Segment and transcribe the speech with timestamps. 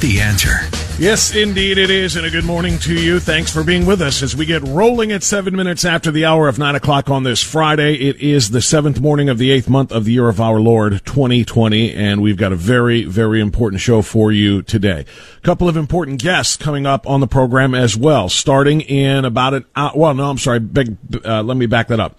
[0.00, 0.56] The answer.
[0.98, 3.20] Yes, indeed it is, and a good morning to you.
[3.20, 6.48] Thanks for being with us as we get rolling at seven minutes after the hour
[6.48, 7.96] of nine o'clock on this Friday.
[7.96, 11.04] It is the seventh morning of the eighth month of the year of our Lord
[11.04, 15.04] 2020, and we've got a very, very important show for you today.
[15.36, 19.52] A couple of important guests coming up on the program as well, starting in about
[19.52, 19.92] an hour.
[19.94, 20.60] Well, no, I'm sorry.
[20.60, 22.18] Beg, uh, let me back that up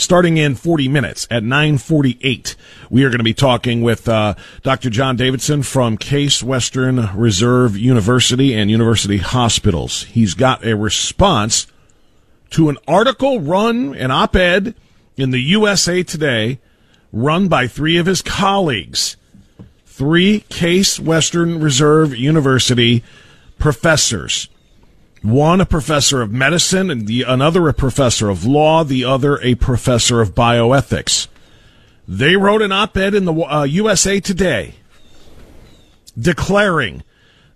[0.00, 2.56] starting in 40 minutes at 948
[2.88, 7.76] we are going to be talking with uh, dr jon davidson from case western reserve
[7.76, 10.04] university and university hospitals.
[10.04, 11.66] He's got a response
[12.50, 14.74] to an article run an op-ed
[15.16, 16.58] in the usa today
[17.12, 19.16] run by three of his colleagues.
[19.84, 23.04] Three case western reserve university
[23.58, 24.48] professors
[25.22, 29.54] one a professor of medicine and the another a professor of law the other a
[29.56, 31.28] professor of bioethics.
[32.08, 34.74] They wrote an op-ed in the uh, usa today
[36.18, 37.02] declaring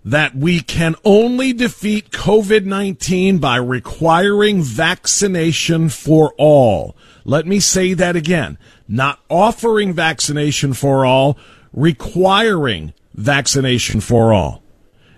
[0.03, 6.95] that we can only defeat covid-19 by requiring vaccination for all.
[7.23, 8.59] Let me say that again.
[8.87, 11.37] Not offering vaccination for all
[11.73, 14.61] requiring vaccination for all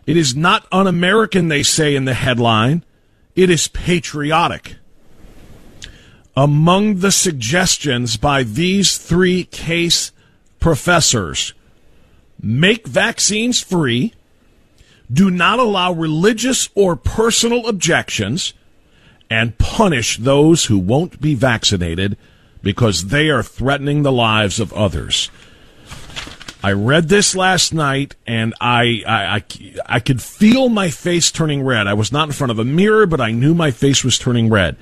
[0.08, 2.84] it is not un American, they say in the headline.
[3.36, 4.78] It is patriotic.
[6.36, 10.12] Among the suggestions by these three case
[10.60, 11.54] professors
[12.42, 14.14] make vaccines free,
[15.12, 18.54] do not allow religious or personal objections,
[19.30, 22.18] and punish those who won't be vaccinated
[22.62, 25.30] because they are threatening the lives of others.
[26.68, 29.44] I read this last night and I, I, I,
[29.86, 31.88] I, could feel my face turning red.
[31.88, 34.50] I was not in front of a mirror, but I knew my face was turning
[34.50, 34.76] red.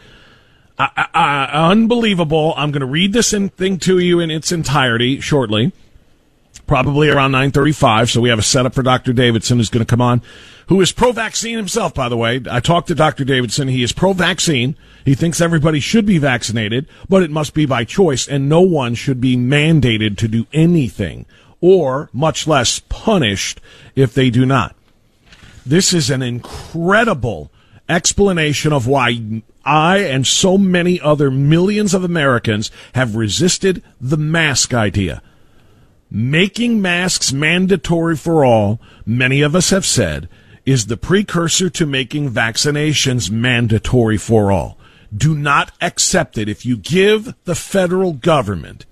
[0.79, 2.55] I, I, unbelievable.
[2.57, 5.73] I'm going to read this in, thing to you in its entirety shortly,
[6.65, 8.09] probably around 9:35.
[8.09, 9.13] So we have a setup for Dr.
[9.13, 10.23] Davidson who's going to come on,
[10.65, 11.93] who is pro-vaccine himself.
[11.93, 13.25] By the way, I talked to Dr.
[13.25, 13.67] Davidson.
[13.67, 14.75] He is pro-vaccine.
[15.05, 18.95] He thinks everybody should be vaccinated, but it must be by choice, and no one
[18.95, 21.27] should be mandated to do anything
[21.61, 23.61] or much less punished
[23.95, 24.75] if they do not.
[25.65, 27.51] This is an incredible
[27.89, 34.73] explanation of why I and so many other millions of Americans have resisted the mask
[34.73, 35.21] idea.
[36.11, 40.29] Making masks mandatory for all, many of us have said,
[40.65, 44.77] is the precursor to making vaccinations mandatory for all.
[45.15, 46.49] Do not accept it.
[46.49, 48.85] If you give the federal government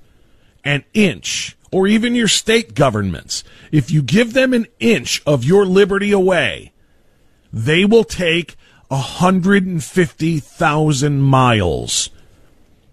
[0.64, 5.66] an inch or even your state governments, if you give them an inch of your
[5.66, 6.72] liberty away,
[7.52, 8.56] they will take
[8.90, 12.10] 150,000 miles.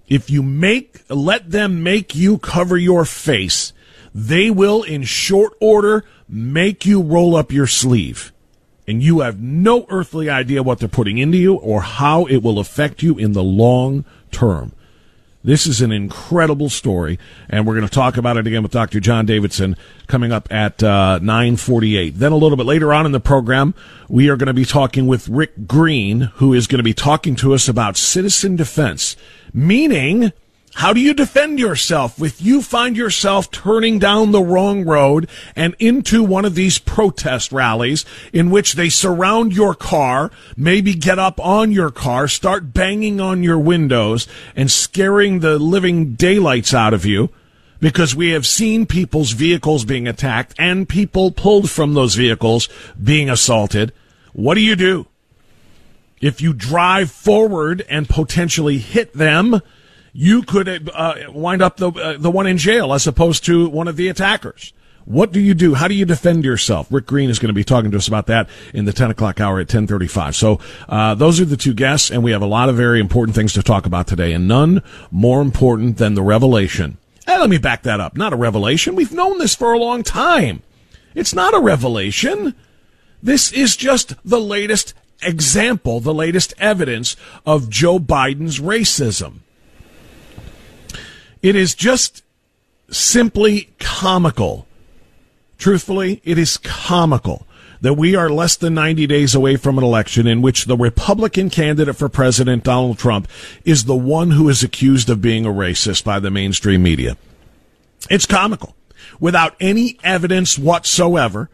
[0.08, 3.72] If you make, let them make you cover your face,
[4.14, 8.32] they will in short order make you roll up your sleeve.
[8.88, 12.58] And you have no earthly idea what they're putting into you or how it will
[12.58, 14.72] affect you in the long term.
[15.42, 19.00] This is an incredible story, and we're going to talk about it again with Dr.
[19.00, 19.74] Jon Davidson
[20.06, 22.16] coming up at uh, 9:48.
[22.16, 23.74] Then a little bit later on in the program,
[24.06, 27.36] we are going to be talking with Rick Green, who is going to be talking
[27.36, 29.16] to us about citizen defense,
[29.54, 30.32] meaning
[30.74, 35.74] How do you defend yourself if you find yourself turning down the wrong road and
[35.78, 41.40] into one of these protest rallies in which they surround your car, maybe get up
[41.40, 47.04] on your car, start banging on your windows and scaring the living daylights out of
[47.04, 47.30] you?
[47.80, 52.68] Because we have seen people's vehicles being attacked and people pulled from those vehicles
[53.02, 53.92] being assaulted.
[54.32, 55.06] What do you do?
[56.20, 59.62] If you drive forward and potentially hit them,
[60.12, 63.88] you could uh, wind up the uh, the one in jail as opposed to one
[63.88, 64.72] of the attackers.
[65.04, 65.74] What do you do?
[65.74, 66.86] How do you defend yourself?
[66.90, 69.40] Rick Green is going to be talking to us about that in the 10 o'clock
[69.40, 70.36] hour at 1035.
[70.36, 73.34] So, uh, those are the two guests, and we have a lot of very important
[73.34, 76.98] things to talk about today, and none more important than the revelation.
[77.26, 78.16] And let me back that up.
[78.16, 78.94] Not a revelation.
[78.94, 80.62] We've known this for a long time.
[81.14, 82.54] It's not a revelation.
[83.22, 89.40] This is just the latest example, the latest evidence of Joe Biden's racism.
[91.42, 92.22] It is just
[92.90, 94.66] simply comical.
[95.58, 97.46] Truthfully, it is comical
[97.80, 101.48] that we are less than 90 days away from an election in which the Republican
[101.48, 103.26] candidate for president, Donald Trump,
[103.64, 107.16] is the one who is accused of being a racist by the mainstream media.
[108.10, 108.74] It's comical.
[109.18, 111.48] Without any evidence whatsoever,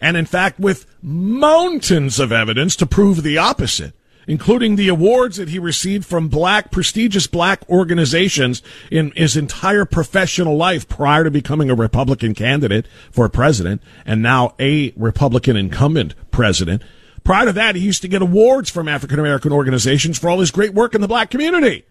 [0.00, 3.92] and in fact with mountains of evidence to prove the opposite,
[4.26, 10.56] including the awards that he received from black, prestigious black organizations in his entire professional
[10.56, 16.82] life prior to becoming a Republican candidate for president and now a Republican incumbent president.
[17.24, 20.50] Prior to that, he used to get awards from African American organizations for all his
[20.50, 21.84] great work in the black community.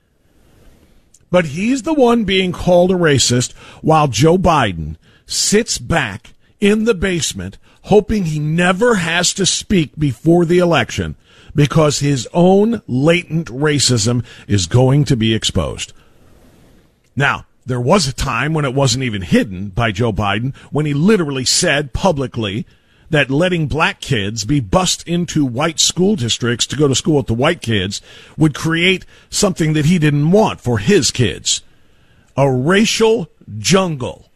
[1.29, 6.93] But he's the one being called a racist while Joe Biden sits back in the
[6.93, 11.15] basement hoping he never has to speak before the election
[11.53, 15.93] because his own latent racism is going to be exposed.
[17.15, 20.93] Now, there was a time when it wasn't even hidden by Joe Biden when he
[20.93, 22.65] literally said publicly
[23.11, 27.27] that letting black kids be bussed into white school districts to go to school with
[27.27, 28.01] the white kids
[28.37, 31.61] would create something that he didn't want for his kids.
[32.37, 34.30] A racial jungle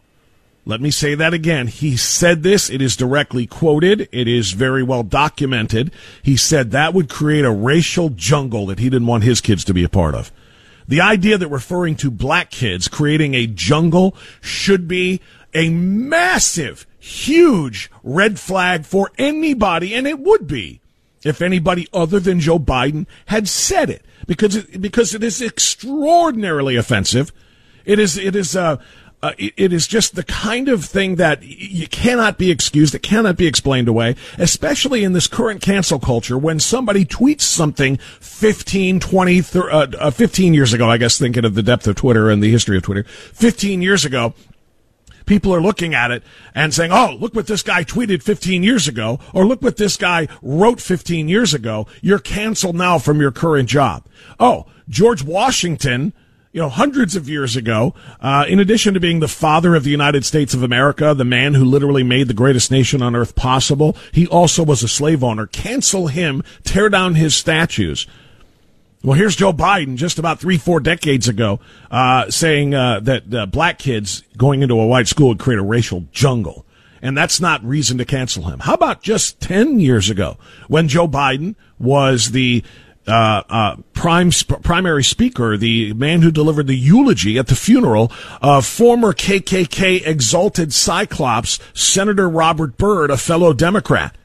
[0.68, 1.68] let me say that again.
[1.68, 2.68] He said this.
[2.68, 4.08] It is directly quoted.
[4.10, 5.92] It is very well documented.
[6.24, 9.74] He said that would create a racial jungle that he didn't want his kids to
[9.74, 10.32] be a part of.
[10.88, 15.20] The idea that referring to black kids creating a jungle should be
[15.54, 20.80] a massive, huge red flag for anybody, and it would be
[21.24, 26.74] if anybody other than Joe Biden had said it, because it, because it is extraordinarily
[26.74, 27.32] offensive.
[27.84, 28.78] It is it is uh,
[29.22, 32.94] uh, it, it is just the kind of thing that you cannot be excused.
[32.94, 37.96] It cannot be explained away, especially in this current cancel culture when somebody tweets something
[38.20, 42.30] 15, 20, uh, uh, 15 years ago, I guess, thinking of the depth of Twitter
[42.30, 44.34] and the history of Twitter, 15 years ago,
[45.24, 46.22] people are looking at it
[46.54, 49.96] and saying, oh, look what this guy tweeted 15 years ago, or look what this
[49.96, 51.86] guy wrote 15 years ago.
[52.00, 54.06] You're canceled now from your current job.
[54.38, 56.12] Oh, George Washington
[56.56, 59.90] you know, hundreds of years ago, uh, in addition to being the father of the
[59.90, 63.94] United States of America, the man who literally made the greatest nation on earth possible,
[64.10, 65.46] he also was a slave owner.
[65.46, 68.06] Cancel him, tear down his statues.
[69.04, 71.60] Well, here's Joe Biden just about three, four decades ago,
[71.90, 75.62] uh, saying uh, that uh, black kids going into a white school would create a
[75.62, 76.64] racial jungle.
[77.02, 78.60] And that's not reason to cancel him.
[78.60, 80.38] How about just 10 years ago
[80.68, 82.64] when Joe Biden was the
[83.06, 88.12] uh, uh, prime sp- primary speaker, the man who delivered the eulogy at the funeral
[88.42, 94.16] of former KKK exalted Cyclops Senator Robert Byrd, a fellow Democrat.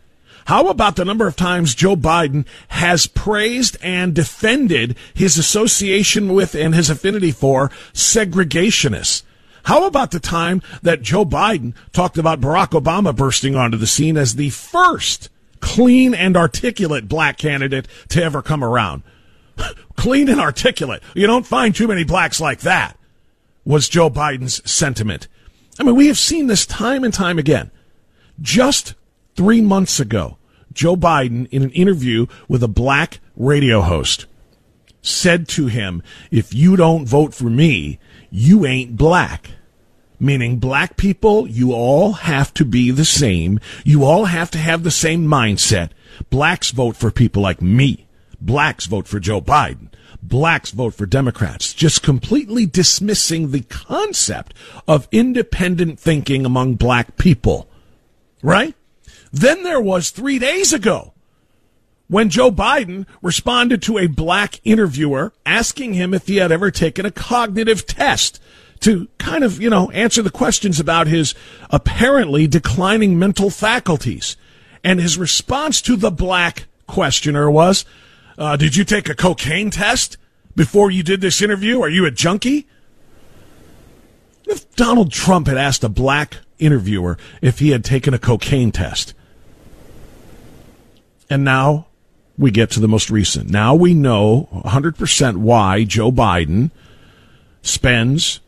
[0.45, 6.55] How about the number of times Joe Biden has praised and defended his association with
[6.55, 9.23] and his affinity for segregationists?
[9.65, 14.17] How about the time that Joe Biden talked about Barack Obama bursting onto the scene
[14.17, 15.29] as the first
[15.61, 19.03] clean and articulate black candidate to ever come around.
[19.95, 21.01] clean and articulate.
[21.15, 22.97] You don't find too many blacks like that,
[23.63, 25.27] was Joe Biden's sentiment.
[25.79, 27.71] I mean, we have seen this time and time again.
[28.41, 28.95] Just
[29.35, 30.37] three months ago,
[30.73, 34.25] Joe Biden, in an interview with a black radio host,
[35.01, 37.99] said to him, If you don't vote for me,
[38.29, 39.51] you ain't black
[40.21, 43.59] meaning black people, you all have to be the same.
[43.83, 45.89] You all have to have the same mindset.
[46.29, 48.07] Blacks vote for people like me.
[48.39, 49.87] Blacks vote for Joe Biden.
[50.21, 51.73] Blacks vote for Democrats.
[51.73, 54.53] Just completely dismissing the concept
[54.87, 57.67] of independent thinking among black people.
[58.43, 58.75] Right?
[59.31, 61.13] Then there was three days ago
[62.07, 67.05] when Joe Biden responded to a black interviewer asking him if he had ever taken
[67.05, 68.39] a cognitive test
[68.81, 71.33] to kind of, you know, answer the questions about his
[71.69, 74.35] apparently declining mental faculties.
[74.83, 77.85] And his response to the black questioner was,
[78.38, 80.17] uh, Did you take a cocaine test
[80.55, 81.81] before you did this interview?
[81.81, 82.67] Are you a junkie?
[84.47, 89.13] If Donald Trump had asked a black interviewer if he had taken a cocaine test,
[91.29, 91.88] and now
[92.38, 93.50] we get to the most recent.
[93.50, 96.71] Now we know 100% why Joe Biden
[97.61, 98.41] spends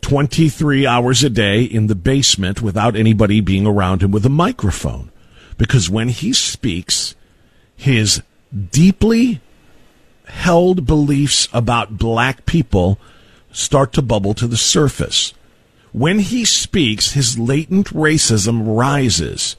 [0.00, 5.10] 23 hours a day in the basement without anybody being around him with a microphone.
[5.56, 7.14] Because when he speaks,
[7.76, 8.22] his
[8.70, 9.40] deeply
[10.26, 12.98] held beliefs about black people
[13.52, 15.34] start to bubble to the surface.
[15.92, 19.56] When he speaks, his latent racism rises.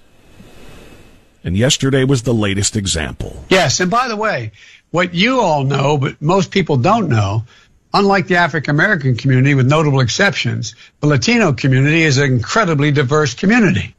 [1.43, 3.45] And yesterday was the latest example.
[3.49, 4.51] Yes, and by the way,
[4.91, 7.45] what you all know, but most people don't know,
[7.93, 13.33] unlike the African American community, with notable exceptions, the Latino community is an incredibly diverse
[13.33, 13.95] community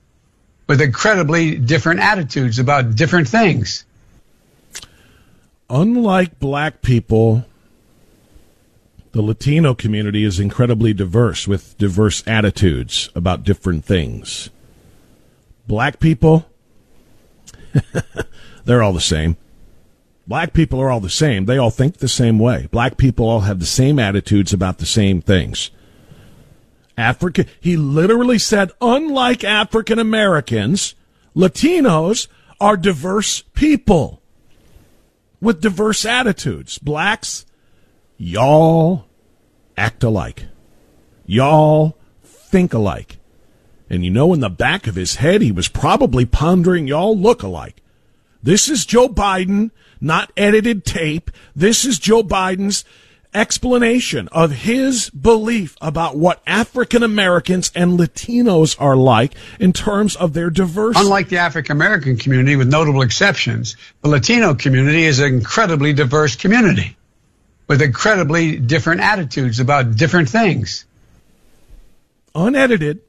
[0.66, 3.84] with incredibly different attitudes about different things.
[5.68, 7.44] Unlike black people,
[9.12, 14.50] the Latino community is incredibly diverse with diverse attitudes about different things.
[15.66, 16.46] Black people,
[18.64, 19.36] They're all the same.
[20.30, 21.46] Black people are all the same.
[21.46, 22.68] They all think the same way.
[22.70, 25.72] Black people all have the same attitudes about the same things.
[26.96, 30.94] Africa, he literally said, unlike African Americans,
[31.34, 32.28] Latinos
[32.60, 34.22] are diverse people
[35.40, 36.78] with diverse attitudes.
[36.78, 37.44] Blacks,
[38.16, 39.06] y'all
[39.76, 40.44] act alike.
[41.26, 43.18] Y'all think alike.
[43.90, 47.42] And you know, in the back of his head, he was probably pondering, y'all look
[47.42, 47.82] alike.
[48.44, 51.30] This is Joe Biden, not edited tape.
[51.54, 52.84] This is Joe Biden's
[53.32, 60.32] explanation of his belief about what African Americans and Latinos are like in terms of
[60.32, 61.04] their diversity.
[61.04, 66.36] Unlike the African American community, with notable exceptions, the Latino community is an incredibly diverse
[66.36, 66.96] community
[67.68, 70.84] with incredibly different attitudes about different things.
[72.34, 73.00] Unedited,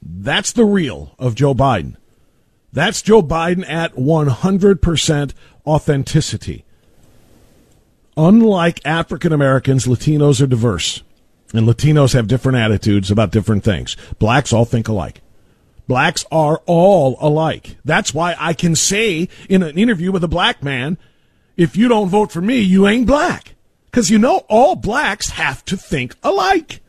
[0.00, 1.96] that's the real of Joe Biden.
[2.72, 5.32] That's Joe Biden at 100%
[5.66, 6.64] authenticity.
[8.16, 11.02] Unlike African Americans, Latinos are diverse.
[11.52, 13.96] And Latinos have different attitudes about different things.
[14.18, 15.20] Blacks all think alike.
[15.86, 17.76] Blacks are all alike.
[17.84, 20.98] That's why I can say in an interview with a black man,
[21.56, 23.54] if you don't vote for me, you ain't black.
[23.86, 26.80] Because you know all blacks have to think alike.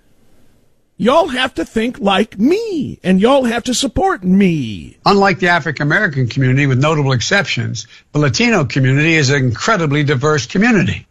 [0.97, 4.97] Y'all have to think like me, and y'all have to support me.
[5.05, 10.45] Unlike the African American community, with notable exceptions, the Latino community is an incredibly diverse
[10.45, 11.05] community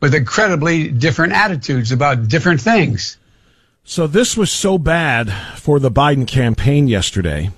[0.00, 3.16] with incredibly different attitudes about different things.
[3.82, 7.50] So, this was so bad for the Biden campaign yesterday.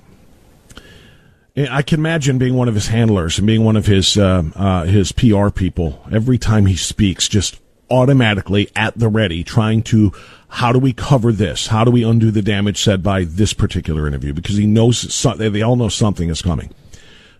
[1.56, 4.84] I can imagine being one of his handlers and being one of his uh, uh,
[4.84, 6.06] his PR people.
[6.10, 7.60] Every time he speaks, just
[7.90, 10.12] automatically at the ready, trying to
[10.48, 11.68] how do we cover this?
[11.68, 14.32] How do we undo the damage said by this particular interview?
[14.32, 16.74] Because he knows they all know something is coming.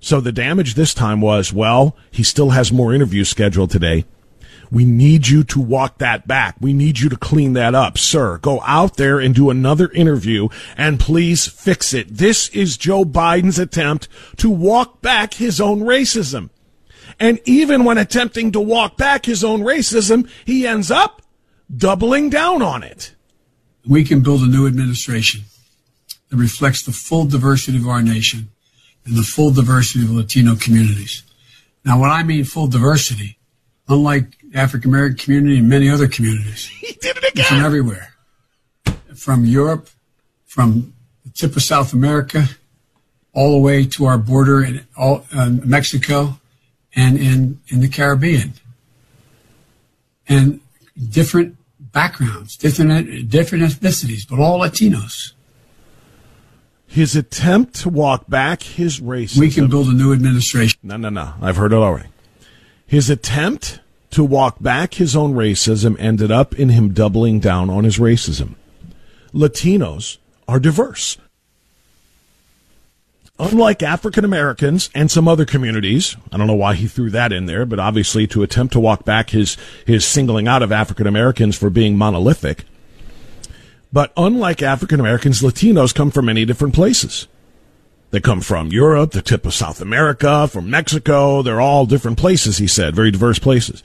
[0.01, 4.05] So the damage this time was, well, he still has more interviews scheduled today.
[4.71, 6.57] We need you to walk that back.
[6.61, 8.39] We need you to clean that up, sir.
[8.39, 12.09] Go out there and do another interview and please fix it.
[12.09, 16.51] This is Joe Biden's attempt to walk back his own racism.
[17.19, 21.23] And even when attempting to walk back his own racism, he ends up
[21.75, 23.15] doubling down on it.
[23.87, 25.43] We can build a new administration
[26.29, 28.51] that reflects the full diversity of our nation
[29.05, 31.23] and the full diversity of Latino communities.
[31.85, 33.39] Now, when I mean full diversity,
[33.89, 37.47] unlike African American community and many other communities, he did it again.
[37.47, 38.15] From everywhere,
[39.15, 39.89] from Europe,
[40.47, 42.45] from the tip of South America,
[43.33, 46.40] all the way to our border in all, uh, Mexico
[46.95, 48.55] and in, in the Caribbean.
[50.29, 50.61] And
[51.09, 55.33] different backgrounds, different different ethnicities, but all Latinos.
[56.87, 59.39] His attempt to walk back his racism.
[59.39, 60.79] We can build a new administration.
[60.83, 61.35] No, no, no.
[61.41, 62.09] I've heard it already.
[62.87, 63.79] His attempt
[64.11, 68.57] to walk back his own racism ended up in him doubling down on his racism.
[69.33, 70.19] Latinos
[70.49, 71.17] are diverse.
[73.41, 77.47] Unlike African Americans and some other communities, I don't know why he threw that in
[77.47, 79.57] there, but obviously to attempt to walk back his,
[79.87, 82.67] his singling out of African Americans for being monolithic.
[83.91, 87.29] But unlike African Americans, Latinos come from many different places.
[88.11, 91.41] They come from Europe, the tip of South America, from Mexico.
[91.41, 93.83] They're all different places, he said, very diverse places.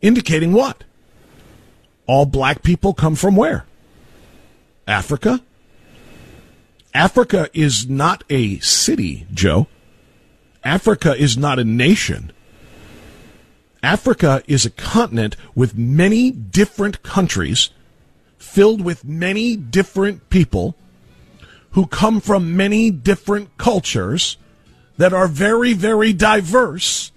[0.00, 0.82] Indicating what?
[2.06, 3.66] All black people come from where?
[4.88, 5.42] Africa?
[6.94, 9.66] Africa is not a city, Joe.
[10.62, 12.32] Africa is not a nation.
[13.82, 17.70] Africa is a continent with many different countries,
[18.38, 20.76] filled with many different people
[21.72, 24.36] who come from many different cultures
[24.96, 27.10] that are very, very diverse.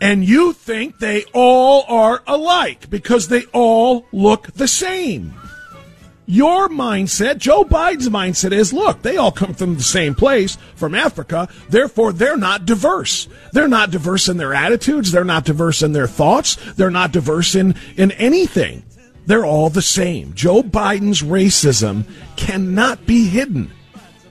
[0.00, 5.34] And you think they all are alike because they all look the same.
[6.30, 10.94] Your mindset, Joe Biden's mindset is look, they all come from the same place, from
[10.94, 13.28] Africa, therefore they're not diverse.
[13.54, 17.54] They're not diverse in their attitudes, they're not diverse in their thoughts, they're not diverse
[17.54, 18.82] in, in anything.
[19.24, 20.34] They're all the same.
[20.34, 22.04] Joe Biden's racism
[22.36, 23.72] cannot be hidden.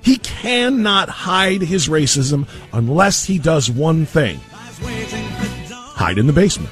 [0.04, 4.40] He cannot hide his racism unless he does one thing
[5.98, 6.70] hide in the basement.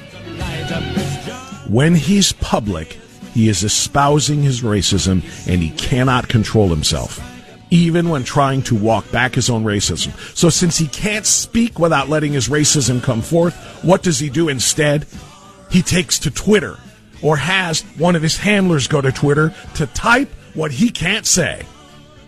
[1.68, 3.00] When he's public,
[3.36, 7.20] he is espousing his racism and he cannot control himself,
[7.70, 10.16] even when trying to walk back his own racism.
[10.34, 14.48] So, since he can't speak without letting his racism come forth, what does he do
[14.48, 15.04] instead?
[15.70, 16.78] He takes to Twitter
[17.20, 21.66] or has one of his handlers go to Twitter to type what he can't say.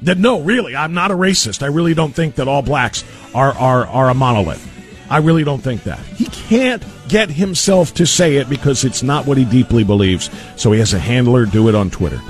[0.02, 1.62] That no, really, I'm not a racist.
[1.62, 3.02] I really don't think that all blacks
[3.34, 4.62] are, are, are a monolith.
[5.08, 6.00] I really don't think that.
[6.00, 10.30] He can't get himself to say it because it's not what he deeply believes.
[10.56, 12.20] So he has a handler do it on Twitter.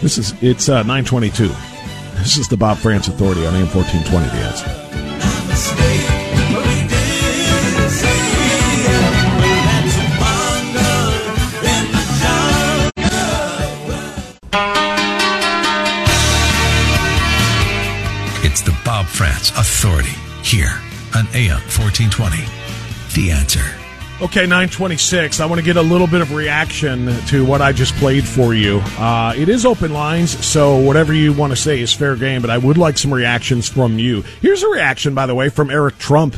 [0.00, 1.48] This is it's uh, 922.
[2.18, 4.26] This is the Bob Frantz Authority on AM 1420.
[4.26, 4.84] The answer.
[18.46, 20.10] It's the Bob Frantz Authority
[20.42, 20.80] here
[21.14, 22.73] on AM 1420.
[23.14, 23.60] The answer.
[24.20, 25.38] Okay, 926.
[25.38, 28.54] I want to get a little bit of reaction to what I just played for
[28.54, 28.78] you.
[28.98, 32.50] Uh, it is open lines, so whatever you want to say is fair game, but
[32.50, 34.22] I would like some reactions from you.
[34.40, 36.36] Here's a reaction, by the way, from Eric Trump.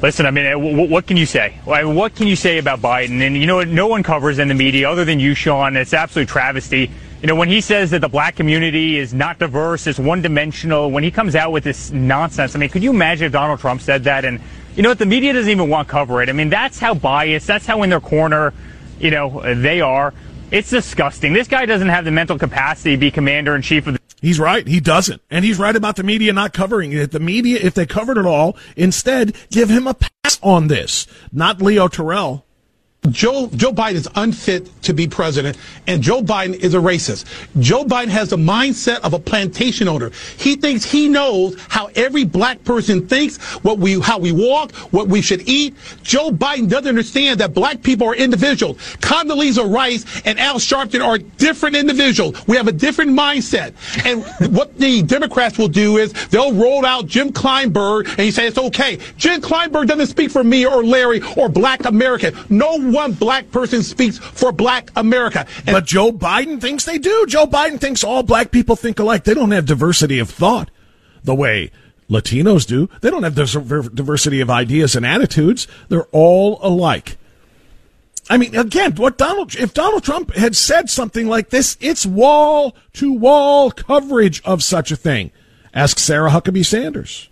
[0.00, 1.58] Listen, I mean, what can you say?
[1.64, 3.20] What can you say about Biden?
[3.26, 5.76] And you know, no one covers in the media other than you, Sean.
[5.76, 6.90] It's absolute travesty.
[7.22, 10.90] You know, when he says that the black community is not diverse, it's one dimensional,
[10.90, 13.80] when he comes out with this nonsense, I mean, could you imagine if Donald Trump
[13.80, 14.26] said that?
[14.26, 14.40] And,
[14.76, 16.28] you know what, the media doesn't even want to cover it.
[16.28, 18.52] I mean, that's how biased, that's how in their corner,
[18.98, 20.12] you know, they are.
[20.50, 21.32] It's disgusting.
[21.32, 24.00] This guy doesn't have the mental capacity to be commander in chief of the.
[24.20, 24.66] He's right.
[24.66, 25.20] He doesn't.
[25.30, 27.10] And he's right about the media not covering it.
[27.10, 31.06] The media, if they covered it all, instead give him a pass on this.
[31.32, 32.46] Not Leo Terrell.
[33.10, 37.26] Joe Joe Biden is unfit to be president, and Joe Biden is a racist.
[37.60, 40.10] Joe Biden has the mindset of a plantation owner.
[40.38, 45.08] He thinks he knows how every black person thinks, what we how we walk, what
[45.08, 45.74] we should eat.
[46.02, 48.78] Joe Biden doesn't understand that black people are individuals.
[49.00, 52.46] Condoleezza Rice and Al Sharpton are different individuals.
[52.46, 53.74] We have a different mindset.
[54.06, 54.24] And
[54.56, 58.58] what the Democrats will do is they'll roll out Jim Clyburn and he say it's
[58.58, 58.98] okay.
[59.18, 62.32] Jim Clyburn doesn't speak for me or Larry or black America.
[62.48, 65.46] No one black person speaks for black America.
[65.66, 67.26] And but Joe Biden thinks they do.
[67.26, 69.24] Joe Biden thinks all black people think alike.
[69.24, 70.70] They don't have diversity of thought
[71.22, 71.70] the way
[72.08, 72.88] Latinos do.
[73.00, 75.66] They don't have diversity of ideas and attitudes.
[75.88, 77.16] They're all alike.
[78.30, 82.74] I mean, again, what Donald, if Donald Trump had said something like this, it's wall
[82.94, 85.30] to wall coverage of such a thing.
[85.74, 87.28] Ask Sarah Huckabee Sanders.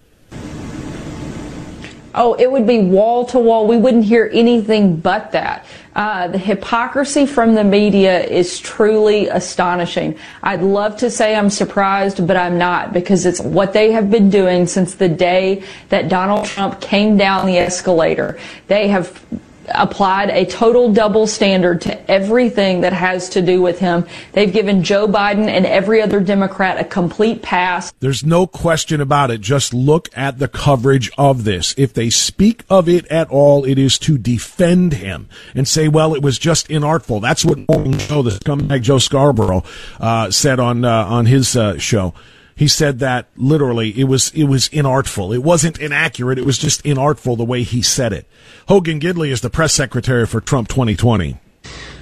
[2.15, 3.67] Oh, it would be wall to wall.
[3.67, 5.65] We wouldn't hear anything but that.
[5.95, 10.17] Uh, the hypocrisy from the media is truly astonishing.
[10.43, 14.31] I'd love to say I'm surprised, but I'm not because it's what they have been
[14.31, 18.39] doing since the day that Donald Trump came down the escalator.
[18.69, 19.23] They have
[19.69, 24.07] applied a total double standard to everything that has to do with him.
[24.33, 27.93] They've given Joe Biden and every other Democrat a complete pass.
[28.01, 29.41] There's no question about it.
[29.41, 31.75] Just look at the coverage of this.
[31.77, 36.15] If they speak of it at all, it is to defend him and say, well,
[36.15, 37.21] it was just inartful.
[37.21, 39.65] That's what Morning Joe, the scumbag Joe Scarborough,
[40.01, 42.15] uh, said on, uh, on his, uh, show.
[42.55, 45.35] He said that literally it was it was inartful.
[45.35, 46.39] It wasn't inaccurate.
[46.39, 48.27] It was just inartful the way he said it.
[48.69, 51.39] Hogan Gidley is the press secretary for Trump 2020.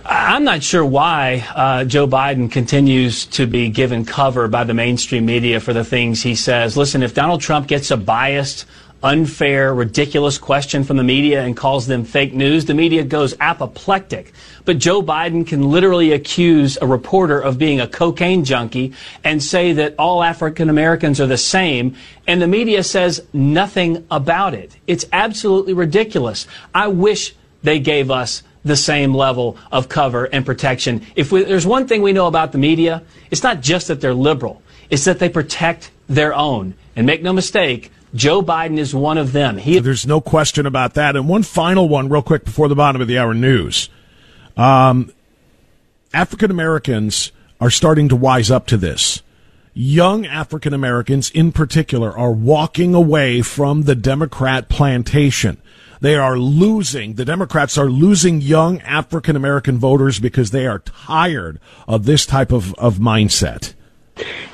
[0.04, 5.26] I'm not sure why uh, Joe Biden continues to be given cover by the mainstream
[5.26, 6.76] media for the things he says.
[6.76, 8.66] Listen, if Donald Trump gets a biased
[9.02, 14.32] unfair, ridiculous question from the media and calls them fake news, the media goes apoplectic.
[14.64, 18.92] But Joe Biden can literally accuse a reporter of being a cocaine junkie
[19.24, 24.54] and say that all African Americans are the same, and the media says nothing about
[24.54, 24.76] it.
[24.86, 26.46] It's absolutely ridiculous.
[26.74, 31.06] I wish they gave us the same level of cover and protection.
[31.16, 34.14] If we, there's one thing we know about the media, it's not just that they're
[34.14, 36.74] liberal, it's that they protect their own.
[36.96, 39.58] And make no mistake, Joe Biden is one of them.
[39.58, 41.16] He- There's no question about that.
[41.16, 43.88] And one final one, real quick, before the bottom of the hour news.
[44.56, 45.12] Um,
[46.12, 49.22] African Americans are starting to wise up to this.
[49.72, 55.58] Young African Americans, in particular, are walking away from the Democrat plantation.
[56.00, 61.60] They are losing, the Democrats are losing young African American voters because they are tired
[61.86, 63.74] of this type of, of mindset.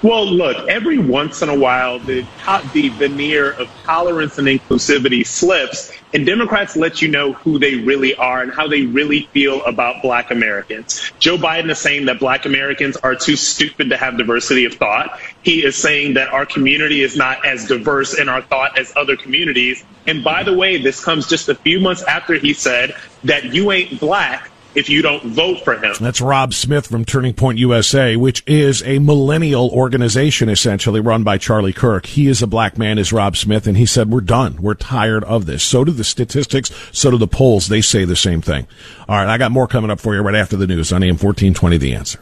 [0.02, 2.28] Well, look, every once in a while, the,
[2.72, 8.14] the veneer of tolerance and inclusivity slips, and Democrats let you know who they really
[8.14, 11.12] are and how they really feel about black Americans.
[11.18, 15.18] Joe Biden is saying that black Americans are too stupid to have diversity of thought.
[15.42, 19.16] He is saying that our community is not as diverse in our thought as other
[19.16, 19.84] communities.
[20.06, 22.92] And by the way, this comes just a few months after he said
[23.24, 25.94] that you ain't black if you don't vote for him.
[25.98, 31.38] That's Rob Smith from Turning Point USA, which is a millennial organization essentially run by
[31.38, 32.06] Charlie Kirk.
[32.06, 34.60] He is a black man, is Rob Smith, and he said, We're done.
[34.60, 35.64] We're tired of this.
[35.64, 37.68] So do the statistics, so do the polls.
[37.68, 38.68] They say the same thing.
[39.08, 41.16] All right, I got more coming up for you right after the news on AM
[41.16, 42.20] 1420 The Answer.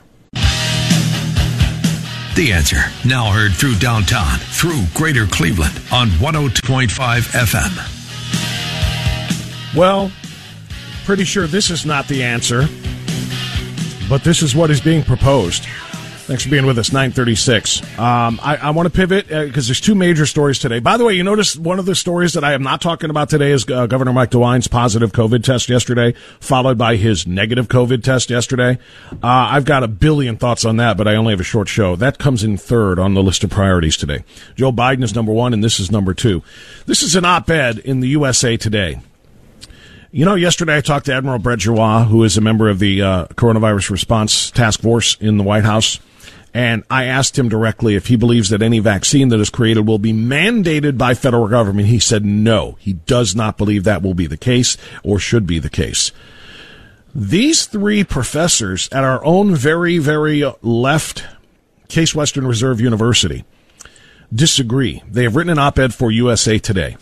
[2.37, 6.89] The Answer, now heard through downtown, through greater Cleveland on 102.5
[7.33, 8.01] FM.
[9.77, 10.13] Well,
[11.05, 12.67] pretty sure this is not the answer,
[14.09, 15.67] but this is what is being proposed.
[16.25, 16.91] Thanks for being with us.
[16.91, 17.83] 936.
[17.99, 20.79] Um, I, I want to pivot because uh, there's two major stories today.
[20.79, 23.29] By the way, you notice one of the stories that I am not talking about
[23.29, 28.03] today is uh, Governor Mike DeWine's positive COVID test yesterday, followed by his negative COVID
[28.03, 28.79] test yesterday.
[29.13, 31.95] Uh, I've got a billion thoughts on that, but I only have a short show.
[31.95, 34.25] That comes in third on the list of priorities today.
[34.57, 36.43] Joe Biden is number one, and this is number two.
[36.87, 38.99] This is an op-ed in the USA Today.
[40.15, 43.03] You know, yesterday I talked to Admiral Brett Giroir, who is a member of the
[43.03, 45.99] uh, coronavirus response task force in the White House.
[46.55, 49.99] And I asked him directly if he believes that any vaccine that is created will
[49.99, 51.89] be mandated by federal government.
[51.89, 55.59] He said no, he does not believe that will be the case or should be
[55.59, 56.13] the case.
[57.13, 61.27] These three professors at our own very, very left
[61.89, 63.45] Case Western Reserve University
[64.33, 65.03] disagree.
[65.11, 66.99] They have written an op ed for USA Today.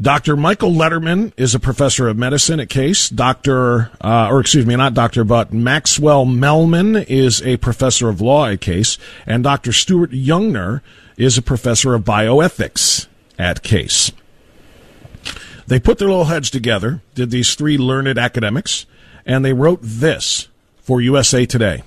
[0.00, 0.36] Dr.
[0.36, 3.08] Michael Lederman is a professor of medicine at Case.
[3.10, 3.90] Dr.
[4.00, 8.60] Uh, or excuse me, not doctor, but Maxwell Mehlman is a professor of law at
[8.60, 9.72] Case, and Dr.
[9.72, 10.80] Stuart Youngner
[11.16, 13.06] is a professor of bioethics
[13.38, 14.12] at Case.
[15.66, 18.86] They put their little heads together, did these three learned academics,
[19.26, 21.84] and they wrote this for USA Today.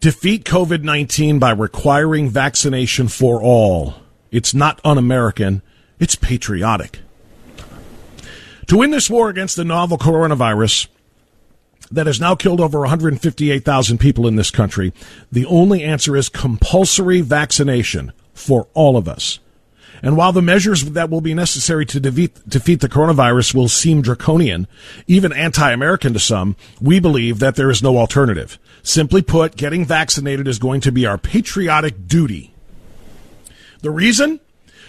[0.00, 3.94] Defeat COVID 19 by requiring vaccination for all.
[4.30, 5.62] It's not un American
[5.98, 7.00] it's patriotic.
[8.68, 10.88] To win this war against the novel coronavirus
[11.90, 14.92] that has now killed over 158,000 people in this country,
[15.32, 19.38] the only answer is compulsory vaccination for all of us.
[20.02, 24.02] And while the measures that will be necessary to defeat, defeat the coronavirus will seem
[24.02, 24.68] draconian,
[25.06, 28.58] even anti-American to some, we believe that there is no alternative.
[28.82, 32.54] Simply put, getting vaccinated is going to be our patriotic duty.
[33.80, 34.40] The reason?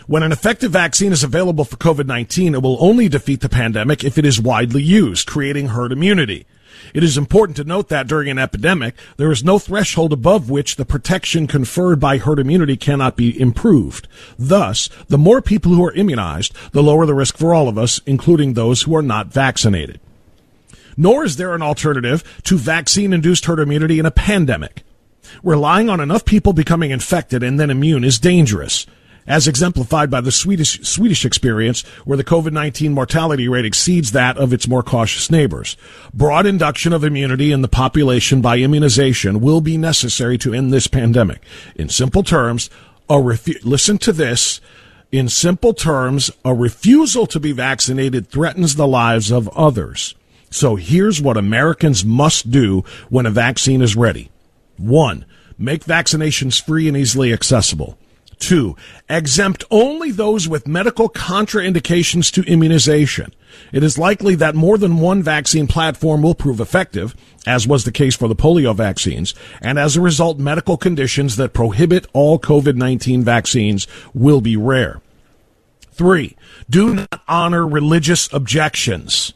[0.09, 4.17] When an effective vaccine is available for COVID-19, it will only defeat the pandemic if
[4.17, 6.47] it is widely used, creating herd immunity.
[6.95, 10.77] It is important to note that during an epidemic, there is no threshold above which
[10.77, 14.07] the protection conferred by herd immunity cannot be improved.
[14.39, 18.01] Thus, the more people who are immunized, the lower the risk for all of us,
[18.07, 19.99] including those who are not vaccinated.
[20.97, 24.81] Nor is there an alternative to vaccine induced herd immunity in a pandemic.
[25.43, 28.87] Relying on enough people becoming infected and then immune is dangerous
[29.29, 34.51] as exemplified by the Swedish, Swedish experience where the COVID-19 mortality rate exceeds that of
[34.51, 35.77] its more cautious neighbors.
[36.13, 40.87] Broad induction of immunity in the population by immunization will be necessary to end this
[40.87, 41.43] pandemic.
[41.75, 42.71] In simple terms,
[43.07, 44.59] a refu- listen to this.
[45.11, 50.15] In simple terms, a refusal to be vaccinated threatens the lives of others.
[50.49, 54.31] So here's what Americans must do when a vaccine is ready.
[54.77, 55.25] One,
[55.57, 57.95] make vaccinations free and easily accessible.
[58.39, 58.77] Two,
[59.09, 63.33] exempt only those with medical contraindications to immunization.
[63.73, 67.91] It is likely that more than one vaccine platform will prove effective, as was the
[67.91, 73.23] case for the polio vaccines, and as a result, medical conditions that prohibit all COVID-19
[73.23, 75.01] vaccines will be rare.
[75.91, 76.37] Three,
[76.69, 79.33] do not honor religious objections.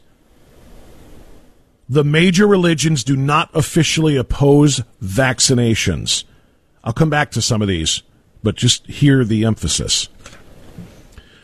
[1.90, 6.24] The major religions do not officially oppose vaccinations.
[6.82, 8.02] I'll come back to some of these
[8.44, 10.08] but just hear the emphasis.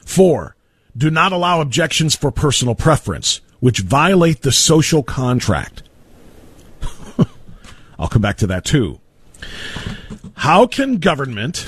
[0.05, 0.55] Four,
[0.97, 5.83] do not allow objections for personal preference, which violate the social contract.
[7.99, 9.01] I'll come back to that too.
[10.35, 11.67] How can government,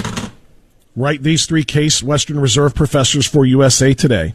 [0.94, 4.34] write these three case Western Reserve professors for USA Today,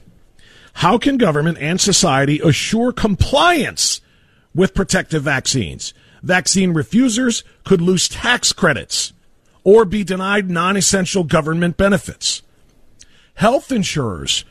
[0.73, 4.01] how can government and society assure compliance
[4.55, 5.93] with protective vaccines?
[6.23, 9.13] Vaccine refusers could lose tax credits
[9.67, 12.41] or be denied non essential government benefits.
[13.34, 14.45] Health insurers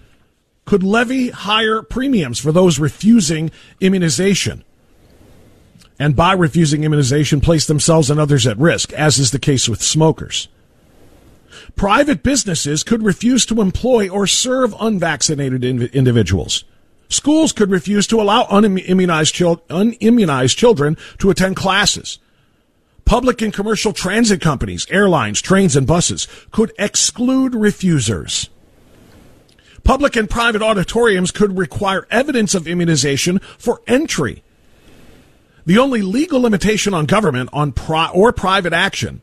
[0.66, 3.50] could levy higher premiums for those refusing
[3.81, 4.62] immunization.
[5.98, 9.83] And by refusing immunization, place themselves and others at risk, as is the case with
[9.83, 10.48] smokers.
[11.76, 16.64] Private businesses could refuse to employ or serve unvaccinated individuals.
[17.09, 22.18] Schools could refuse to allow unimmunized, chil- unimmunized children to attend classes.
[23.07, 28.51] Public and commercial transit companies, airlines, trains, and buses could exclude refusers.
[29.85, 34.42] Public and private auditoriums could require evidence of immunization for entry.
[35.64, 39.23] The only legal limitation on government on pri- or private action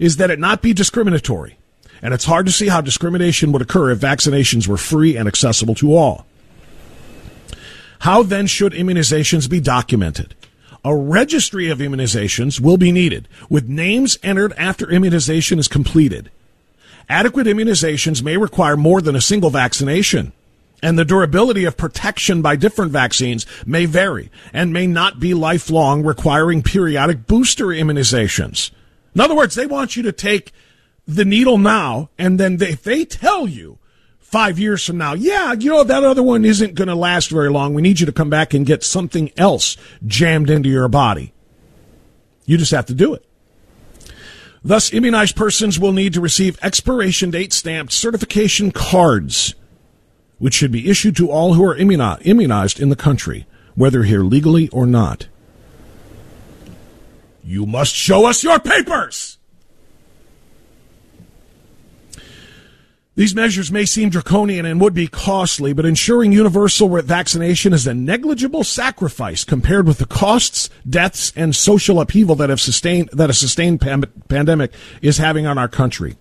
[0.00, 1.56] is that it not be discriminatory.
[2.02, 5.76] And it's hard to see how discrimination would occur if vaccinations were free and accessible
[5.76, 6.26] to all.
[8.00, 10.34] How then should immunizations be documented?
[10.84, 16.30] A registry of immunizations will be needed, with names entered after immunization is completed.
[17.08, 20.32] Adequate immunizations may require more than a single vaccination,
[20.82, 26.02] and the durability of protection by different vaccines may vary and may not be lifelong,
[26.02, 28.72] requiring periodic booster immunizations.
[29.14, 30.52] In other words, they want you to take
[31.06, 33.78] the needle now, and then they, if they tell you
[34.32, 37.50] five years from now, yeah, you know, that other one isn't going to last very
[37.50, 37.74] long.
[37.74, 41.34] We need you to come back and get something else jammed into your body.
[42.46, 43.24] You just have to do it.
[44.64, 49.54] Thus, immunized persons will need to receive expiration date stamped certification cards,
[50.38, 54.68] which should be issued to all who are immunized in the country, whether here legally
[54.70, 55.26] or not.
[57.44, 59.38] You must show us your papers!
[63.14, 67.92] These measures may seem draconian and would be costly, but ensuring universal vaccination is a
[67.92, 73.34] negligible sacrifice compared with the costs, deaths, and social upheaval that have sustained that a
[73.34, 74.72] sustained pandemic
[75.02, 76.16] is having on our country.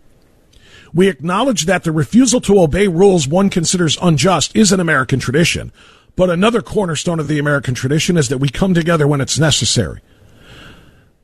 [0.93, 5.71] We acknowledge that the refusal to obey rules one considers unjust is an American tradition,
[6.17, 10.01] but another cornerstone of the American tradition is that we come together when it's necessary.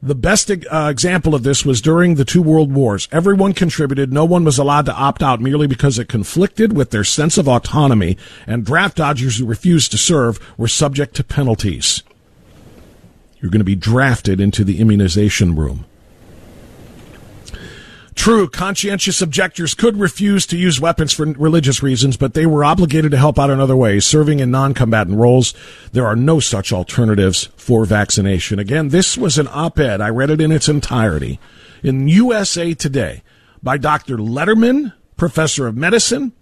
[0.02, 3.08] The best uh, example of this was during the two world wars.
[3.12, 4.14] Everyone contributed.
[4.14, 7.48] No one was allowed to opt out merely because it conflicted with their sense of
[7.48, 12.04] autonomy, and draft dodgers who refused to serve were subject to penalties.
[13.40, 15.86] You're going to be drafted into the immunization room.
[18.18, 23.12] True, conscientious objectors could refuse to use weapons for religious reasons, but they were obligated
[23.12, 25.54] to help out in other ways, serving in non-combatant roles.
[25.94, 28.60] There are no such alternatives for vaccination.
[28.60, 30.02] Again, this was an op-ed.
[30.02, 31.40] I read it in its entirety
[31.84, 33.24] in USA Today
[33.64, 34.18] by Dr.
[34.18, 36.34] Lederman, professor of medicine,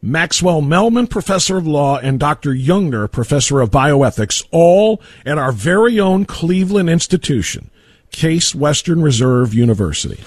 [0.00, 2.50] Maxwell Mehlman, professor of law, and Dr.
[2.50, 7.70] Youngner, professor of bioethics, all at our very own Cleveland institution.
[8.10, 10.22] Case Western Reserve University.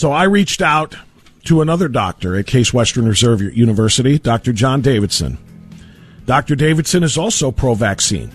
[0.00, 0.96] So I reached out
[1.44, 4.54] to another doctor at Case Western Reserve University, Dr.
[4.54, 5.36] Jon Davidson.
[6.24, 6.56] Dr.
[6.56, 8.32] Davidson is also pro vaccine,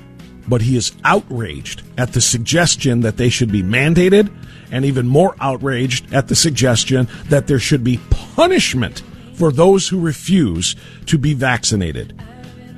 [0.48, 4.32] but he is outraged at the suggestion that they should be mandated
[4.70, 8.00] and even more outraged at the suggestion that there should be
[8.36, 9.02] punishment
[9.34, 10.76] for those who refuse
[11.08, 12.14] to be vaccinated.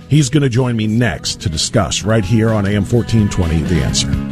[0.08, 4.27] He's going to join me next to discuss right here on AM 1420 The Answer.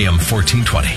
[0.00, 0.88] AM 1420.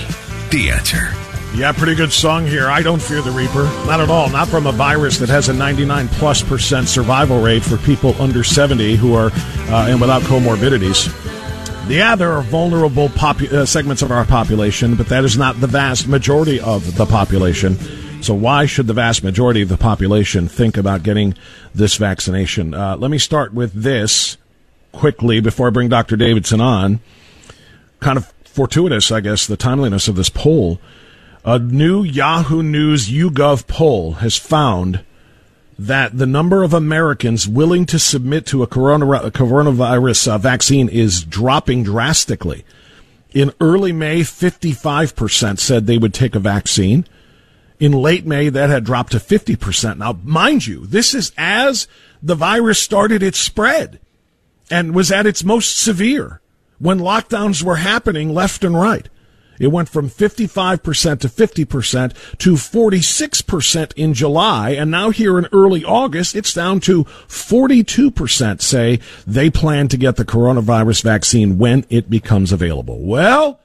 [0.48, 1.12] The answer.
[1.54, 2.70] Yeah, pretty good song here.
[2.70, 3.64] I don't fear the Reaper.
[3.86, 4.30] Not at all.
[4.30, 8.42] Not from a virus that has a 99 plus percent survival rate for people under
[8.42, 11.08] 70 who are uh, and without comorbidities.
[11.86, 15.66] Yeah, there are vulnerable popu- uh, segments of our population, but that is not the
[15.66, 17.76] vast majority of the population.
[18.22, 21.34] So, why should the vast majority of the population think about getting
[21.74, 22.72] this vaccination?
[22.72, 24.38] Uh, let me start with this
[24.92, 26.16] quickly before I bring Dr.
[26.16, 27.00] Davidson on.
[28.00, 30.80] Kind of fortuitous, I guess, the timeliness of this poll.
[31.44, 35.04] A new Yahoo News YouGov poll has found
[35.76, 41.82] that the number of Americans willing to submit to a, coronavirus uh, vaccine is dropping
[41.82, 42.64] drastically.
[43.32, 47.04] In early May, 55% said they would take a vaccine.
[47.80, 49.98] In late May, that had dropped to 50%.
[49.98, 51.88] Now, mind you, this is as
[52.22, 53.98] the virus started its spread
[54.70, 56.40] and was at its most severe
[56.84, 59.08] when lockdowns were happening left and right.
[59.58, 64.70] It went from 55% to 50% to 46% in July.
[64.72, 70.16] And now here in early August, it's down to 42% say they plan to get
[70.16, 73.00] the coronavirus vaccine when it becomes available.
[73.00, 73.60] Well,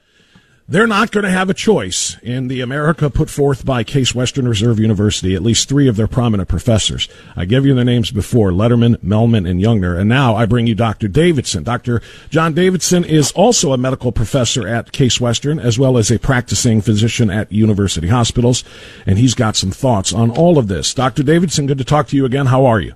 [0.70, 2.16] they're not going to have a choice.
[2.22, 6.06] In the America put forth by Case Western Reserve University, at least three of their
[6.06, 7.08] prominent professors.
[7.34, 9.98] I gave you their names before, Lederman, Mehlman, and Youngner.
[9.98, 11.08] And now I bring you Dr.
[11.08, 11.64] Davidson.
[11.64, 12.00] Dr.
[12.30, 16.80] Jon Davidson is also a medical professor at Case Western, as well as a practicing
[16.80, 18.62] physician at university hospitals.
[19.06, 20.94] And he's got some thoughts on all of this.
[20.94, 21.24] Dr.
[21.24, 22.46] Davidson, good to talk to you again.
[22.46, 22.94] How are you?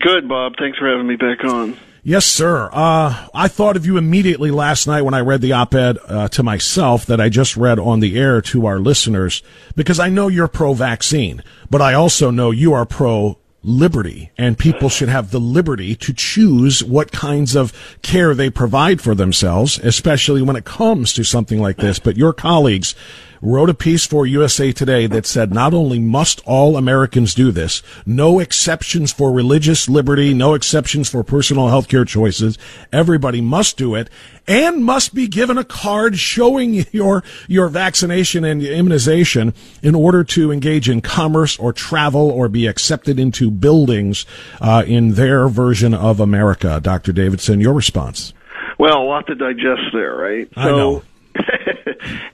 [0.00, 0.54] Good, Bob.
[0.58, 1.76] Thanks for having me back on.
[2.06, 2.68] Yes, sir.
[2.70, 6.42] Uh, I thought of you immediately last night when I read the op-ed uh, to
[6.42, 9.42] myself that I just read on the air to our listeners
[9.74, 14.90] because I know you're pro-vaccine, but I also know you are pro liberty and people
[14.90, 20.42] should have the liberty to choose what kinds of care they provide for themselves, especially
[20.42, 21.98] when it comes to something like this.
[21.98, 22.94] But your colleagues
[23.44, 27.82] wrote a piece for USA Today that said not only must all Americans do this,
[28.06, 32.58] no exceptions for religious liberty, no exceptions for personal health care choices.
[32.90, 34.08] Everybody must do it
[34.48, 39.52] and must be given a card showing your, your vaccination and immunization
[39.82, 44.24] in order to engage in commerce or travel or be accepted into buildings
[44.60, 46.80] uh, in their version of America.
[46.82, 47.12] Dr.
[47.12, 48.32] Davidson, your response.
[48.78, 50.48] Well, a lot to digest there, right?
[50.56, 51.02] I so, know.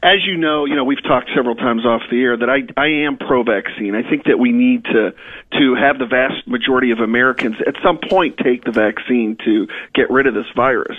[0.02, 3.06] as you know, you know we've talked several times off the air that I I
[3.06, 3.94] am pro-vaccine.
[3.94, 5.12] I think that we need to
[5.58, 10.10] to have the vast majority of Americans at some point take the vaccine to get
[10.10, 10.98] rid of this virus.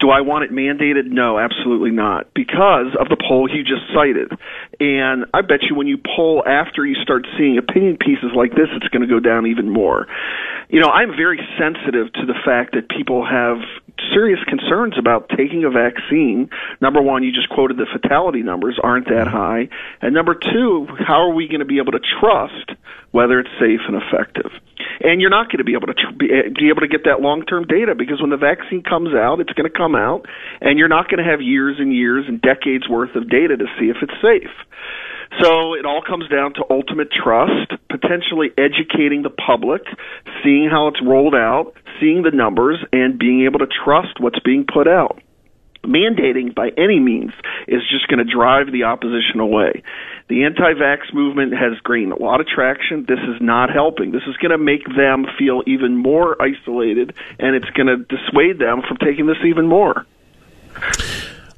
[0.00, 1.06] Do I want it mandated?
[1.06, 4.32] No, absolutely not, because of the poll you just cited.
[4.80, 8.68] And I bet you when you poll after you start seeing opinion pieces like this,
[8.72, 10.08] it's going to go down even more.
[10.68, 13.58] You know, I'm very sensitive to the fact that people have
[14.12, 16.50] serious concerns about taking a vaccine.
[16.80, 19.68] Number one, you just quoted the fatality numbers aren't that high.
[20.00, 22.72] And number two, how are we going to be able to trust
[23.10, 24.50] whether it's safe and effective?
[25.00, 27.66] And you're not going to be able to tr- be able to get that long-term
[27.66, 30.26] data because when the vaccine comes out, it's going to come out,
[30.60, 33.66] and you're not going to have years and years and decades worth of data to
[33.78, 34.52] see if it's safe.
[35.40, 39.82] So it all comes down to ultimate trust, potentially educating the public,
[40.44, 44.66] seeing how it's rolled out, seeing the numbers, and being able to trust what's being
[44.70, 45.22] put out.
[45.84, 47.32] Mandating by any means
[47.66, 49.82] is just going to drive the opposition away.
[50.28, 53.04] The anti vax movement has gained a lot of traction.
[53.08, 54.12] This is not helping.
[54.12, 58.60] This is going to make them feel even more isolated, and it's going to dissuade
[58.60, 60.06] them from taking this even more.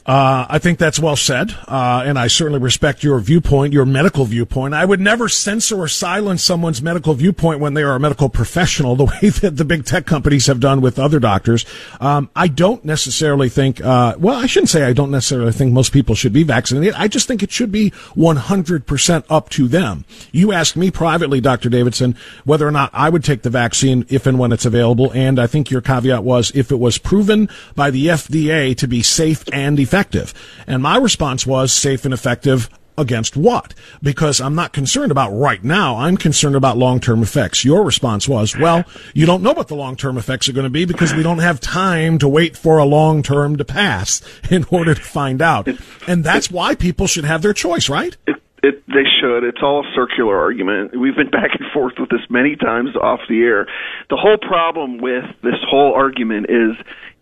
[0.07, 4.27] Uh, I think that's well said, uh, and I certainly respect your viewpoint, your medical
[4.27, 4.75] viewpoint.
[4.75, 8.97] I would never censor or silence someone's medical viewpoint when they are a medical professional,
[9.05, 11.64] the way that the big tech companies have done with other doctors.
[12.01, 15.90] Um, I don't necessarily think, uh, well, I shouldn't say I don't necessarily think most
[15.90, 16.93] people should be vaccinated.
[16.99, 20.05] I just think it should be 100% up to them.
[20.33, 21.71] You asked me privately, Dr.
[21.71, 22.14] Davidson,
[22.45, 25.47] whether or not I would take the vaccine if and when it's available, and I
[25.47, 29.81] think your caveat was if it was proven by the FDA to be safe and
[29.81, 30.35] effective effective?
[30.66, 33.74] And my response was safe and effective against what?
[34.02, 35.96] Because I'm not concerned about right now.
[35.98, 37.64] I'm concerned about long-term effects.
[37.64, 40.85] Your response was, well, you don't know what the long-term effects are going to be
[40.85, 44.94] because we don't have time to wait for a long term to pass in order
[44.94, 45.68] to find out.
[46.09, 48.16] And that's why people should have their choice, right?
[48.26, 49.44] It, they should.
[49.44, 50.98] It's all a circular argument.
[50.98, 53.66] We've been back and forth with this many times off the air.
[54.09, 56.72] The whole problem with this whole argument is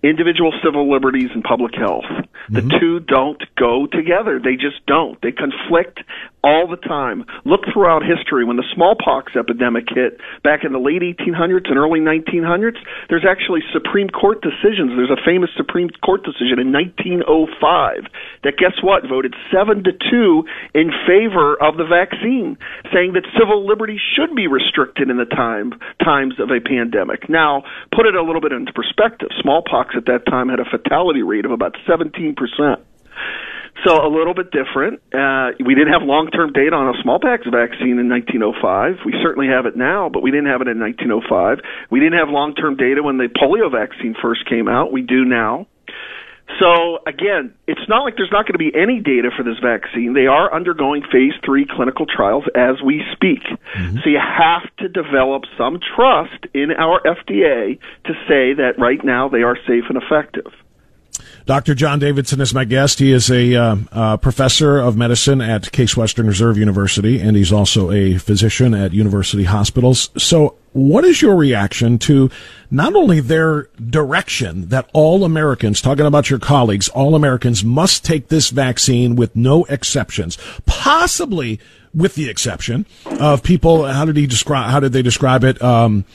[0.02, 2.04] individual civil liberties and public health.
[2.50, 2.78] The mm-hmm.
[2.80, 4.40] two don't go together.
[4.42, 5.20] They just don't.
[5.22, 6.00] They conflict
[6.42, 7.24] all the time.
[7.44, 12.00] Look throughout history when the smallpox epidemic hit back in the late 1800s and early
[12.00, 14.98] 1900s, there's actually Supreme Court decisions.
[14.98, 18.10] There's a famous Supreme Court decision in 1905
[18.42, 22.58] that guess what voted 7 to 2 in favor of the vaccine,
[22.90, 27.30] saying that civil liberties should be restricted in the time times of a pandemic.
[27.30, 27.62] Now,
[27.94, 29.30] put it a little bit into perspective.
[29.40, 32.36] Smallpox at that time had a fatality rate of about 17%.
[33.86, 35.02] So a little bit different.
[35.12, 39.04] Uh, we didn't have long-term data on a smallpox vaccine in 1905.
[39.04, 41.58] We certainly have it now, but we didn't have it in 1905.
[41.90, 44.92] We didn't have long-term data when the polio vaccine first came out.
[44.92, 45.66] We do now.
[46.58, 50.12] So again, it's not like there's not going to be any data for this vaccine.
[50.14, 53.42] They are undergoing phase three clinical trials as we speak.
[53.42, 53.98] Mm-hmm.
[54.04, 59.28] So you have to develop some trust in our FDA to say that right now
[59.28, 60.52] they are safe and effective.
[61.46, 61.74] Dr.
[61.74, 63.00] Jon Davidson is my guest.
[63.00, 67.52] He is a uh, uh, professor of medicine at Case Western Reserve University, and he's
[67.52, 70.10] also a physician at University Hospitals.
[70.16, 72.30] So, what is your reaction to
[72.70, 78.28] not only their direction that all Americans, talking about your colleagues, all Americans must take
[78.28, 81.60] this vaccine with no exceptions, possibly
[81.94, 82.86] with the exception
[83.20, 85.60] of people, how did he describe, how did they describe it?
[85.60, 86.06] Um,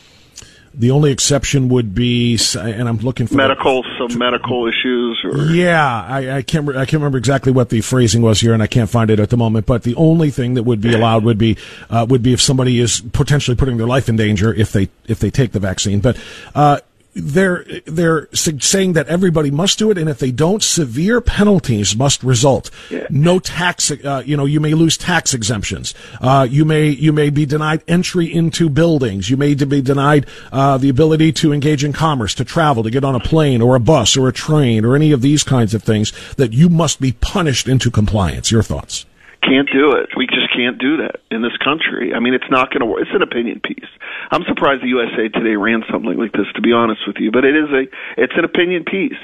[0.78, 5.19] the only exception would be, and I'm looking for medical, some medical issues.
[5.23, 5.36] Or...
[5.45, 6.69] Yeah, I, I, can't.
[6.69, 9.32] I can't remember exactly what the phrasing was here, and I can't find it at
[9.32, 9.65] the moment.
[9.65, 11.57] But the only thing that would be allowed would be
[11.89, 15.19] uh, would be if somebody is potentially putting their life in danger if they if
[15.19, 15.99] they take the vaccine.
[15.99, 16.17] But
[16.53, 16.80] uh,
[17.18, 22.24] they're they're saying that everybody must do it, and if they don't, severe penalties must
[22.24, 22.70] result.
[22.89, 23.07] Yeah.
[23.09, 25.93] No tax, uh, you know, you may lose tax exemptions.
[26.22, 29.30] Uh, you may you may be denied entry into buildings.
[29.30, 33.03] You may be denied uh, the ability to engage in commerce, to travel, to get
[33.03, 35.84] on a plane or a bus or a train or any of these kinds of
[35.84, 36.13] things.
[36.36, 38.51] That you must be punished into compliance.
[38.51, 39.05] Your thoughts?
[39.47, 40.09] Can't do it.
[40.17, 42.13] We just can't do that in this country.
[42.13, 43.01] I mean, it's not going to work.
[43.03, 43.89] It's an opinion piece.
[44.29, 47.31] I'm surprised the USA Today ran something like this, to be honest with you.
[47.31, 47.87] But it is a,
[48.21, 49.23] it's an opinion piece.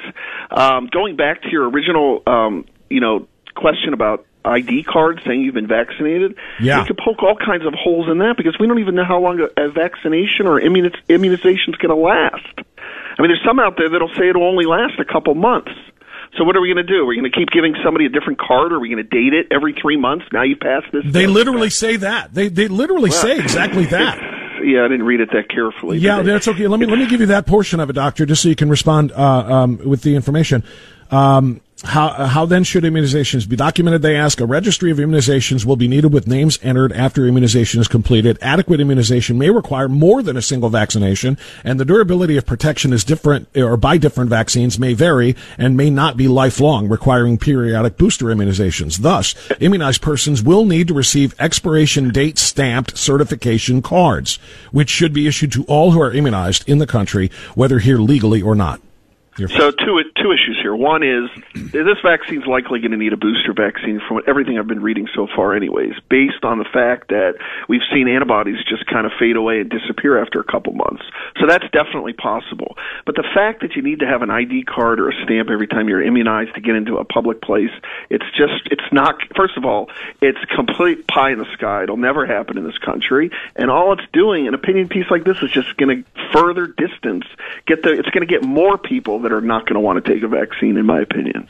[0.50, 5.54] Um, going back to your original, um, you know, question about ID card saying you've
[5.54, 6.36] been vaccinated.
[6.60, 6.82] Yeah.
[6.82, 9.20] We could poke all kinds of holes in that because we don't even know how
[9.20, 12.60] long a, a vaccination or immuniz- immunization is going to last.
[13.18, 15.72] I mean, there's some out there that'll say it'll only last a couple months.
[16.38, 17.02] So what are we going to do?
[17.02, 19.10] Are We're going to keep giving somebody a different card, or are we going to
[19.10, 20.26] date it every three months?
[20.32, 21.04] Now you pass this.
[21.06, 22.34] They literally say that.
[22.34, 24.32] They they literally well, say exactly that.
[24.64, 25.98] Yeah, I didn't read it that carefully.
[25.98, 26.70] Yeah, that's okay.
[26.70, 28.70] Let me let me give you that portion of it, doctor, just so you can
[28.70, 30.64] respond uh, um, with the information.
[31.12, 34.02] Um, how, uh, how then should immunizations be documented?
[34.02, 34.40] They ask.
[34.40, 38.38] A registry of immunizations will be needed with names entered after immunization is completed.
[38.42, 43.04] Adequate immunization may require more than a single vaccination, and the durability of protection is
[43.04, 48.26] different, or by different vaccines may vary and may not be lifelong, requiring periodic booster
[48.26, 49.00] immunizations.
[49.00, 54.38] Thus, immunized persons will need to receive expiration date stamped certification cards,
[54.72, 58.42] which should be issued to all who are immunized in the country, whether here legally
[58.42, 58.80] or not.
[59.38, 60.84] So two two issues here.
[60.84, 64.82] One is this vaccine's likely going to need a booster vaccine from everything I've been
[64.82, 67.36] reading so far, anyways, based on the fact that
[67.68, 71.04] we've seen antibodies just kind of fade away and disappear after a couple months.
[71.40, 72.78] So that's definitely possible.
[73.06, 75.68] But the fact that you need to have an ID card or a stamp every
[75.68, 77.72] time you're immunized to get into a public place,
[78.10, 79.16] it's just it's not.
[79.36, 79.90] First of all,
[80.22, 81.84] it's complete pie in the sky.
[81.84, 85.38] It'll never happen in this country, and all it's doing, an opinion piece like this,
[85.42, 87.26] is just going to further distance.
[87.66, 87.92] Get the.
[87.92, 90.28] It's going to get more people that are not going to want to take a
[90.28, 91.48] vaccine, in my opinion.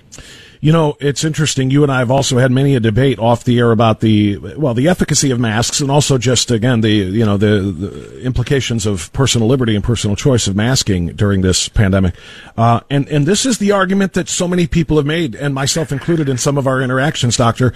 [0.64, 1.72] You know, it's interesting.
[1.72, 4.74] You and I have also had many a debate off the air about the well,
[4.74, 9.12] the efficacy of masks, and also just again the you know the, the implications of
[9.12, 12.16] personal liberty and personal choice of masking during this pandemic.
[12.56, 15.92] Uh, and and this is the argument that so many people have made, and myself
[15.92, 17.74] included in some of our interactions, Doctor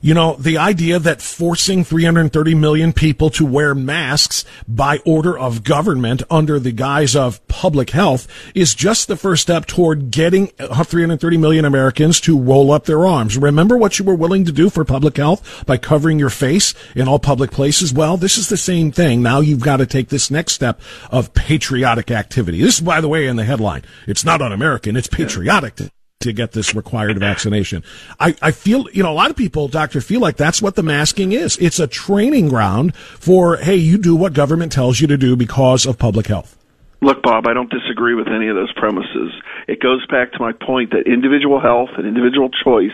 [0.00, 5.64] you know, the idea that forcing 330 million people to wear masks by order of
[5.64, 11.36] government under the guise of public health is just the first step toward getting 330
[11.36, 13.36] million Americans to roll up their arms.
[13.36, 17.08] Remember what you were willing to do for public health by covering your face in
[17.08, 17.92] all public places?
[17.92, 19.22] Well, this is the same thing.
[19.22, 20.80] Now you've got to take this next step
[21.10, 22.60] of patriotic activity.
[22.60, 23.82] This is, by the way, in the headline.
[24.06, 24.96] It's not un-American.
[24.96, 25.76] It's patriotic
[26.20, 27.84] to get this required vaccination.
[28.18, 30.82] I, I feel, you know, a lot of people, doctor, feel like that's what the
[30.82, 31.56] masking is.
[31.58, 35.86] It's a training ground for, hey, you do what government tells you to do because
[35.86, 36.56] of public health.
[37.00, 39.30] Look, Bob, I don't disagree with any of those premises.
[39.68, 42.90] It goes back to my point that individual health and individual choice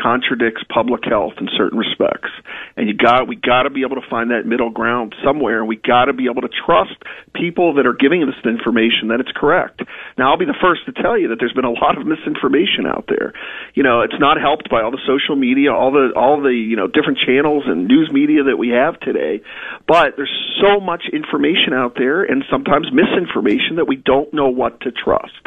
[0.00, 2.30] contradicts public health in certain respects.
[2.76, 5.68] And you got we got to be able to find that middle ground somewhere, and
[5.68, 6.96] we got to be able to trust
[7.34, 9.82] people that are giving us the information that it's correct.
[10.18, 12.86] Now, I'll be the first to tell you that there's been a lot of misinformation
[12.86, 13.32] out there.
[13.74, 16.76] You know, it's not helped by all the social media, all the all the you
[16.76, 19.40] know different channels and news media that we have today.
[19.86, 24.80] But there's so much information out there, and sometimes misinformation that we don't know what
[24.82, 25.42] to trust.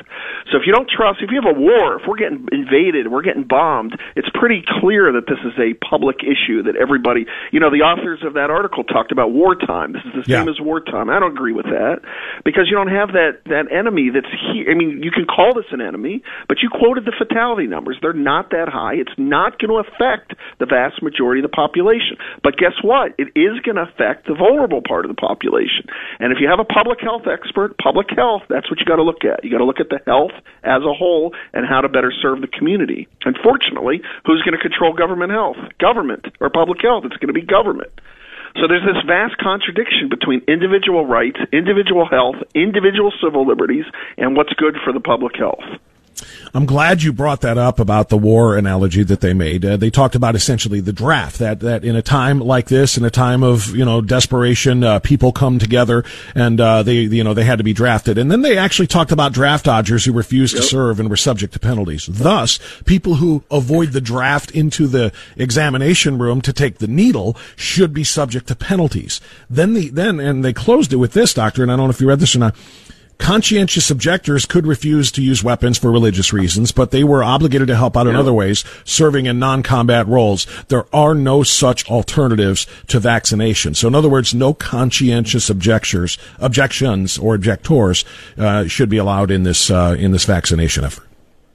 [0.51, 3.23] So if you don't trust, if you have a war, if we're getting invaded, we're
[3.23, 7.69] getting bombed, it's pretty clear that this is a public issue that everybody, you know,
[7.73, 9.93] the authors of that article talked about wartime.
[9.93, 10.51] This is the same Yeah.
[10.51, 11.09] as wartime.
[11.09, 12.01] I don't agree with that
[12.45, 14.69] because you don't have that that enemy that's here.
[14.69, 17.97] I mean, you can call this an enemy, but you quoted the fatality numbers.
[18.01, 18.93] They're not that high.
[18.95, 22.17] It's not going to affect the vast majority of the population.
[22.43, 23.13] But guess what?
[23.17, 25.89] It is going to affect the vulnerable part of the population.
[26.19, 29.03] And if you have a public health expert, public health, that's what you got to
[29.03, 29.43] look at.
[29.43, 32.41] You got to look at the health as a whole and how to better serve
[32.41, 33.07] the community.
[33.25, 35.55] Unfortunately, who's going to control government health?
[35.79, 37.07] Government or public health?
[37.07, 37.89] It's going to be government.
[38.59, 43.85] So there's this vast contradiction between individual rights, individual health, individual civil liberties,
[44.17, 45.63] and what's good for the public health.
[46.53, 49.63] I'm glad you brought that up about the war analogy that they made.
[49.63, 53.05] Uh, they talked about essentially the draft that that in a time like this, in
[53.05, 56.03] a time of you know desperation, uh, people come together
[56.33, 58.17] and uh, they you know they had to be drafted.
[58.17, 61.53] And then they actually talked about draft dodgers who refused to serve and were subject
[61.53, 62.07] to penalties.
[62.07, 67.93] Thus, people who avoid the draft into the examination room to take the needle should
[67.93, 69.21] be subject to penalties.
[69.49, 71.61] Then the then and they closed it with this, doctor.
[71.61, 72.55] And I don't know if you read this or not.
[73.17, 77.75] Conscientious objectors could refuse to use weapons for religious reasons, but they were obligated to
[77.75, 80.45] help out in other ways, serving in non-combat roles.
[80.67, 83.73] There are no such alternatives to vaccination.
[83.73, 88.05] So in other words, no conscientious objectors, objections or objectors,
[88.37, 91.06] uh, should be allowed in this, uh, in this vaccination effort.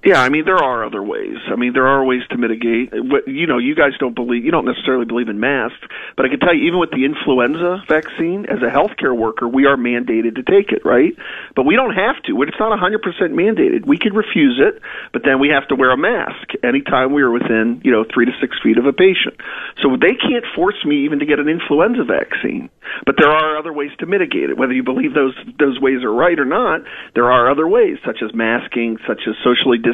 [0.05, 1.39] Yeah, I mean there are other ways.
[1.47, 2.93] I mean there are ways to mitigate.
[3.27, 5.79] You know, you guys don't believe you don't necessarily believe in masks,
[6.17, 9.67] but I can tell you even with the influenza vaccine as a healthcare worker, we
[9.67, 11.15] are mandated to take it, right?
[11.55, 12.43] But we don't have to.
[12.43, 12.99] It's not 100%
[13.31, 13.87] mandated.
[13.87, 14.83] We could refuse it,
[15.13, 18.27] but then we have to wear a mask anytime we are within, you know, 3
[18.27, 19.39] to 6 feet of a patient.
[19.83, 22.71] So they can't force me even to get an influenza vaccine.
[23.07, 24.59] But there are other ways to mitigate it.
[24.59, 26.83] Whether you believe those those ways are right or not,
[27.15, 29.92] there are other ways, such as masking, such as socially distancing,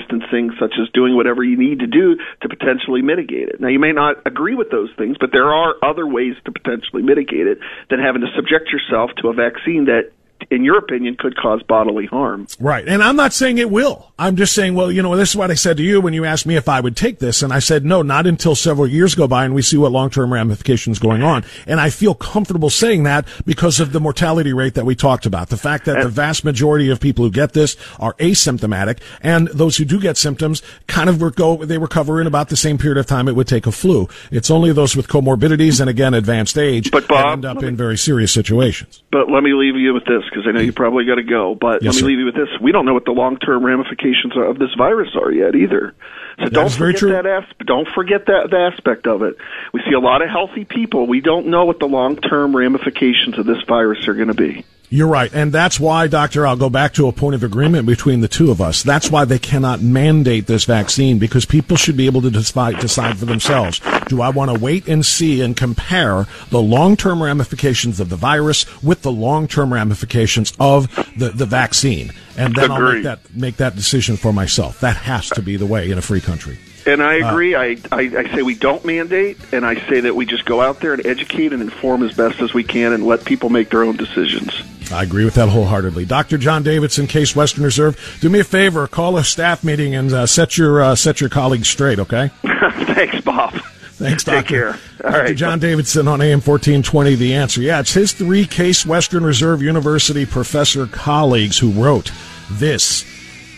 [0.58, 3.60] such as doing whatever you need to do to potentially mitigate it.
[3.60, 7.02] Now, you may not agree with those things, but there are other ways to potentially
[7.02, 7.58] mitigate it
[7.90, 10.12] than having to subject yourself to a vaccine that,
[10.50, 12.46] in your opinion, could cause bodily harm.
[12.58, 12.86] Right.
[12.86, 14.12] And I'm not saying it will.
[14.18, 16.24] I'm just saying, well, you know, this is what I said to you when you
[16.24, 17.42] asked me if I would take this.
[17.42, 20.32] And I said, no, not until several years go by and we see what long-term
[20.32, 21.44] ramifications going on.
[21.66, 25.48] And I feel comfortable saying that because of the mortality rate that we talked about.
[25.48, 29.76] The fact that the vast majority of people who get this are asymptomatic and those
[29.76, 33.06] who do get symptoms kind of go, they recover in about the same period of
[33.06, 34.08] time it would take a flu.
[34.30, 37.98] It's only those with comorbidities and again, advanced age But, Bob, end up in very
[37.98, 39.02] serious situations.
[39.10, 41.54] But let me leave you with this because I know you probably got to go.
[41.54, 42.06] But Yes, let me sir.
[42.08, 45.30] leave you with this: we don't know what the long-term ramifications of this virus are
[45.32, 45.94] yet either.
[46.38, 49.36] So That don't forget that asp- don't forget that, that aspect of it.
[49.72, 51.06] We see a lot of healthy people.
[51.06, 54.64] We don't know what the long-term ramifications of this virus are going to be.
[54.90, 55.30] You're right.
[55.34, 58.50] And that's why, Doctor, I'll go back to a point of agreement between the two
[58.50, 58.82] of us.
[58.82, 63.18] That's why they cannot mandate this vaccine because people should be able to decide, decide
[63.18, 63.80] for themselves.
[64.06, 68.64] Do I want to wait and see and compare the long-term ramifications of the virus
[68.82, 72.10] with the long-term ramifications of the, the vaccine?
[72.38, 74.80] And then I'll make that, make that decision for myself.
[74.80, 76.58] That has to be the way in a free country.
[76.88, 77.54] And I Uh, agree.
[77.54, 80.80] I, I, I say we don't mandate, and I say that we just go out
[80.80, 83.82] there and educate and inform as best as we can and let people make their
[83.84, 84.50] own decisions.
[84.90, 86.06] I agree with that wholeheartedly.
[86.06, 86.38] Dr.
[86.38, 90.26] Jon Davidson, Case Western Reserve, do me a favor, call a staff meeting and uh,
[90.26, 92.30] set your uh, set your colleagues straight, okay?
[92.42, 93.52] Thanks, Bob.
[93.52, 94.48] Thanks, Take Doctor.
[94.48, 94.68] care.
[95.04, 95.22] All Dr.
[95.24, 95.36] right.
[95.36, 97.60] Jon Davidson on AM 1420, The Answer.
[97.60, 102.10] Yeah, it's his three Case Western Reserve University professor colleagues who wrote
[102.52, 103.02] this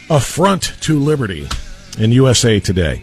[0.08, 1.46] affront to liberty
[1.98, 3.02] in USA Today.